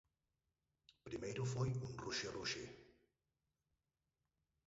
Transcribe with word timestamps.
Primeiro 1.07 1.43
foi 1.53 1.69
un 1.87 1.91
ruxerruxe. 2.03 2.63